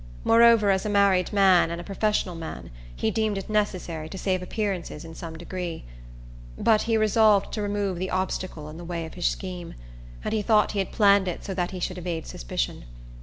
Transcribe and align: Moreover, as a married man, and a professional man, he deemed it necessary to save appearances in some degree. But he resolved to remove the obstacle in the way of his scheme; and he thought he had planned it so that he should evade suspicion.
Moreover, 0.23 0.71
as 0.71 0.83
a 0.83 0.89
married 0.89 1.31
man, 1.31 1.69
and 1.69 1.79
a 1.79 1.83
professional 1.83 2.33
man, 2.33 2.71
he 2.95 3.11
deemed 3.11 3.37
it 3.37 3.51
necessary 3.51 4.09
to 4.09 4.17
save 4.17 4.41
appearances 4.41 5.05
in 5.05 5.13
some 5.13 5.35
degree. 5.37 5.83
But 6.57 6.81
he 6.81 6.97
resolved 6.97 7.53
to 7.53 7.61
remove 7.61 7.99
the 7.99 8.09
obstacle 8.09 8.67
in 8.67 8.77
the 8.77 8.83
way 8.83 9.05
of 9.05 9.13
his 9.13 9.27
scheme; 9.27 9.75
and 10.23 10.33
he 10.33 10.41
thought 10.41 10.71
he 10.71 10.79
had 10.79 10.91
planned 10.91 11.27
it 11.27 11.45
so 11.45 11.53
that 11.53 11.69
he 11.69 11.79
should 11.79 11.99
evade 11.99 12.25
suspicion. 12.25 12.85